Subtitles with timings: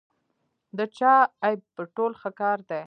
[0.77, 1.13] د چا
[1.45, 2.79] عیب پټول ښه کار دی.